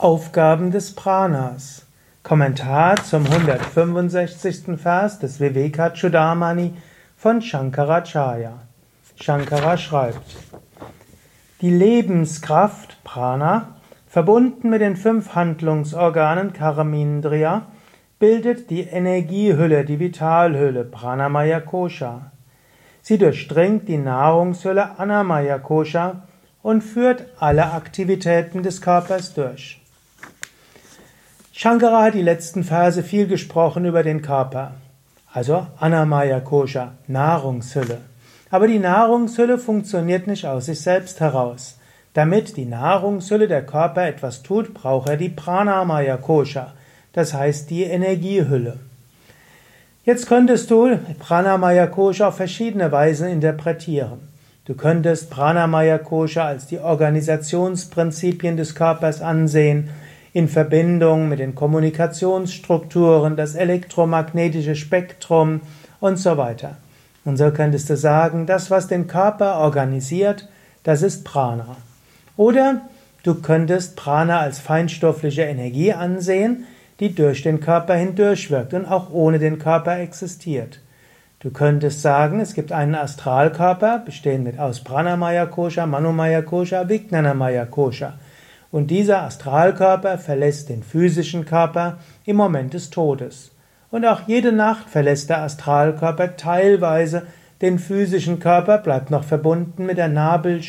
[0.00, 1.84] Aufgaben des Pranas.
[2.22, 4.78] Kommentar zum 165.
[4.80, 6.72] Vers des Vivekachudamani
[7.16, 8.60] von Shankaracharya.
[9.20, 10.36] Shankara schreibt:
[11.60, 13.74] Die Lebenskraft Prana,
[14.06, 17.62] verbunden mit den fünf Handlungsorganen Karamindriya,
[18.20, 22.30] bildet die Energiehülle, die Vitalhülle Pranamaya Kosha.
[23.02, 26.22] Sie durchdringt die Nahrungshülle Anamaya Kosha
[26.62, 29.80] und führt alle Aktivitäten des Körpers durch.
[31.60, 34.74] Shankara hat die letzten Verse viel gesprochen über den Körper,
[35.32, 37.98] also Anamaya Kosha, Nahrungshülle.
[38.48, 41.76] Aber die Nahrungshülle funktioniert nicht aus sich selbst heraus.
[42.14, 46.74] Damit die Nahrungshülle der Körper etwas tut, braucht er die Pranamaya Kosha,
[47.12, 48.78] das heißt die Energiehülle.
[50.04, 54.20] Jetzt könntest du Pranamaya Kosha auf verschiedene Weise interpretieren.
[54.64, 59.90] Du könntest Pranamaya Kosha als die Organisationsprinzipien des Körpers ansehen,
[60.32, 65.60] in Verbindung mit den Kommunikationsstrukturen, das elektromagnetische Spektrum
[66.00, 66.76] und so weiter.
[67.24, 70.48] Und so könntest du sagen, das, was den Körper organisiert,
[70.82, 71.76] das ist Prana.
[72.36, 72.82] Oder
[73.22, 76.64] du könntest Prana als feinstoffliche Energie ansehen,
[77.00, 80.80] die durch den Körper hindurchwirkt und auch ohne den Körper existiert.
[81.40, 88.14] Du könntest sagen, es gibt einen Astralkörper, bestehend aus Pranamaya Kosha, Manomaya Kosha, Vijnanamaya Kosha.
[88.70, 93.50] Und dieser Astralkörper verlässt den physischen Körper im Moment des Todes.
[93.90, 97.22] Und auch jede Nacht verlässt der Astralkörper teilweise
[97.62, 100.60] den physischen Körper, bleibt noch verbunden mit der Nabel,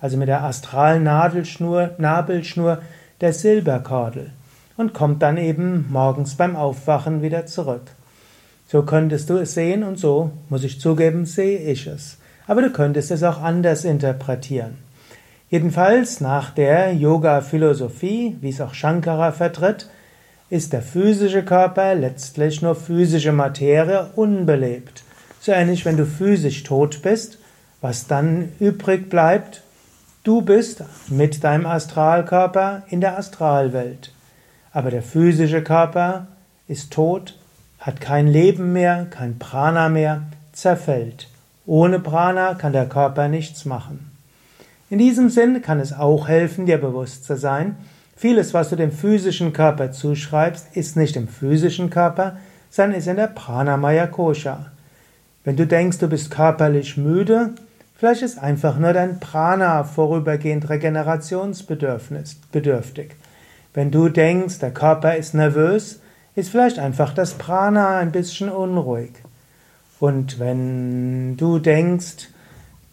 [0.00, 2.78] also mit der astralen Nadelschnur, Nabelschnur
[3.20, 4.30] der Silberkordel
[4.76, 7.82] und kommt dann eben morgens beim Aufwachen wieder zurück.
[8.68, 12.18] So könntest du es sehen und so, muss ich zugeben, sehe ich es.
[12.46, 14.78] Aber du könntest es auch anders interpretieren.
[15.48, 19.88] Jedenfalls nach der Yoga-Philosophie, wie es auch Shankara vertritt,
[20.50, 25.04] ist der physische Körper letztlich nur physische Materie unbelebt.
[25.40, 27.38] So ähnlich, wenn du physisch tot bist,
[27.80, 29.62] was dann übrig bleibt,
[30.24, 34.12] du bist mit deinem Astralkörper in der Astralwelt.
[34.72, 36.26] Aber der physische Körper
[36.66, 37.38] ist tot,
[37.78, 40.22] hat kein Leben mehr, kein Prana mehr,
[40.52, 41.28] zerfällt.
[41.66, 44.15] Ohne Prana kann der Körper nichts machen.
[44.88, 47.74] In diesem Sinn kann es auch helfen, dir bewusst zu sein,
[48.16, 52.36] vieles, was du dem physischen Körper zuschreibst, ist nicht im physischen Körper,
[52.70, 54.66] sondern ist in der Pranamaya Kosha.
[55.42, 57.50] Wenn du denkst, du bist körperlich müde,
[57.96, 63.16] vielleicht ist einfach nur dein Prana vorübergehend regenerationsbedürftig.
[63.74, 65.98] Wenn du denkst, der Körper ist nervös,
[66.36, 69.14] ist vielleicht einfach das Prana ein bisschen unruhig.
[69.98, 72.28] Und wenn du denkst,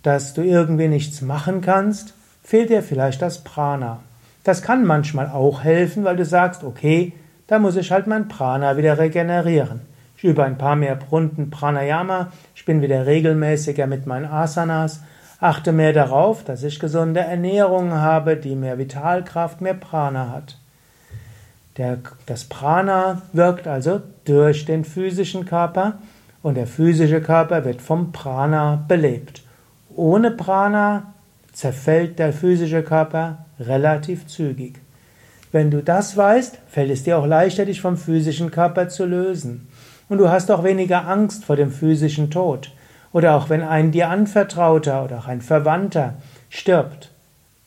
[0.04, 4.00] dass du irgendwie nichts machen kannst, fehlt dir vielleicht das Prana.
[4.44, 7.14] Das kann manchmal auch helfen, weil du sagst, okay,
[7.48, 9.82] da muss ich halt mein Prana wieder regenerieren.
[10.18, 15.02] Ich übe ein paar mehr Runden Pranayama, ich bin wieder regelmäßiger mit meinen Asanas,
[15.40, 20.58] achte mehr darauf, dass ich gesunde Ernährung habe, die mehr Vitalkraft, mehr Prana hat.
[21.78, 26.00] Der, das Prana wirkt also durch den physischen Körper
[26.42, 29.43] und der physische Körper wird vom Prana belebt.
[29.96, 31.14] Ohne Prana
[31.52, 34.80] zerfällt der physische Körper relativ zügig.
[35.52, 39.68] Wenn du das weißt, fällt es dir auch leichter, dich vom physischen Körper zu lösen.
[40.10, 42.72] Und du hast auch weniger Angst vor dem physischen Tod.
[43.12, 46.16] Oder auch wenn ein dir anvertrauter oder auch ein Verwandter
[46.50, 47.12] stirbt.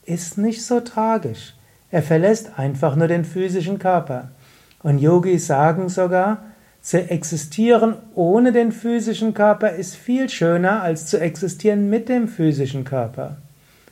[0.05, 1.55] Ist nicht so tragisch.
[1.93, 4.31] Er verlässt einfach nur den physischen Körper.
[4.83, 6.39] Und Yogis sagen sogar,
[6.87, 12.85] zu existieren ohne den physischen Körper ist viel schöner als zu existieren mit dem physischen
[12.85, 13.39] Körper.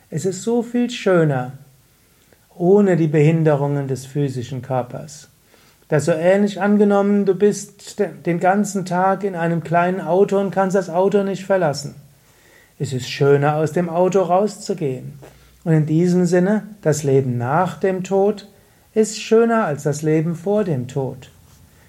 [0.09, 1.51] Es ist so viel schöner
[2.55, 5.27] ohne die Behinderungen des physischen Körpers.
[5.89, 10.77] Das so ähnlich angenommen, du bist den ganzen Tag in einem kleinen Auto und kannst
[10.77, 11.95] das Auto nicht verlassen.
[12.79, 15.19] Es ist schöner, aus dem Auto rauszugehen.
[15.65, 18.47] Und in diesem Sinne, das Leben nach dem Tod
[18.93, 21.29] ist schöner als das Leben vor dem Tod.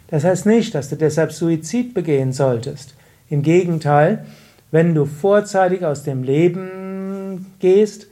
[0.08, 2.94] Das heißt nicht, dass du deshalb Suizid begehen solltest.
[3.28, 4.24] Im Gegenteil,
[4.70, 8.06] wenn du vorzeitig aus dem Leben gehst,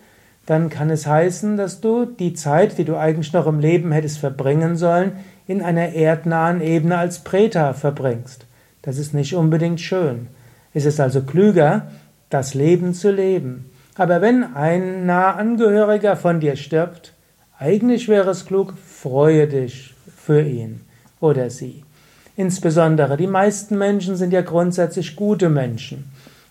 [0.46, 4.18] dann kann es heißen, dass du die Zeit, die du eigentlich noch im Leben hättest
[4.18, 5.12] verbringen sollen,
[5.46, 8.46] in einer erdnahen Ebene als Preta verbringst.
[8.82, 10.28] Das ist nicht unbedingt schön.
[10.74, 11.90] Es ist also klüger,
[12.28, 13.70] das Leben zu leben.
[13.94, 17.12] Aber wenn ein nah Angehöriger von dir stirbt,
[17.58, 20.80] eigentlich wäre es klug, freue dich für ihn
[21.24, 21.82] oder sie.
[22.36, 26.10] Insbesondere die meisten Menschen sind ja grundsätzlich gute Menschen.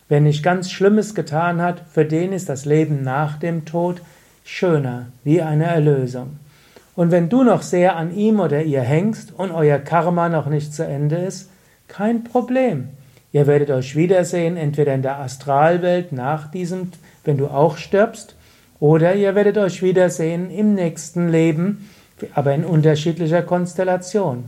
[0.09, 4.01] Wer nicht ganz Schlimmes getan hat, für den ist das Leben nach dem Tod
[4.43, 6.39] schöner, wie eine Erlösung.
[6.95, 10.73] Und wenn du noch sehr an ihm oder ihr hängst und euer Karma noch nicht
[10.73, 11.49] zu Ende ist,
[11.87, 12.89] kein Problem.
[13.31, 16.91] Ihr werdet euch wiedersehen, entweder in der Astralwelt nach diesem,
[17.23, 18.35] wenn du auch stirbst,
[18.79, 21.89] oder ihr werdet euch wiedersehen im nächsten Leben,
[22.33, 24.45] aber in unterschiedlicher Konstellation.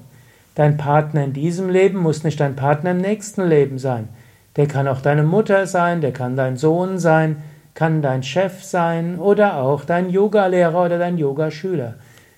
[0.56, 4.08] Dein Partner in diesem Leben muss nicht dein Partner im nächsten Leben sein.
[4.56, 7.44] Der kann auch deine Mutter sein, der kann dein Sohn sein,
[7.74, 11.96] kann dein Chef sein oder auch dein Yogalehrer oder dein Yogaschüler.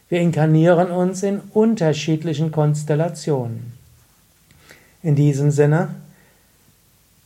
[0.10, 3.74] Wir inkarnieren uns in unterschiedlichen Konstellationen.
[5.04, 5.90] In diesem Sinne,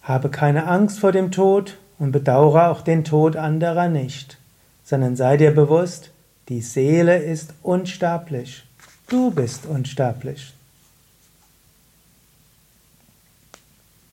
[0.02, 4.38] habe keine Angst vor dem Tod und bedauere auch den Tod anderer nicht,
[4.84, 6.10] sondern sei dir bewusst,
[6.50, 8.66] die Seele ist unsterblich.
[9.08, 10.54] Du bist unsterblich.